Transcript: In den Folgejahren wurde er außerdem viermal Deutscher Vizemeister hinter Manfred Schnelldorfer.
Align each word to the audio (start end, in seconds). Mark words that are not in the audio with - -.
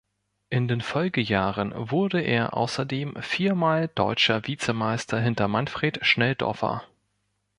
In 0.49 0.67
den 0.67 0.81
Folgejahren 0.81 1.73
wurde 1.91 2.21
er 2.21 2.57
außerdem 2.57 3.21
viermal 3.21 3.87
Deutscher 3.89 4.47
Vizemeister 4.47 5.19
hinter 5.19 5.47
Manfred 5.47 6.03
Schnelldorfer. 6.03 6.83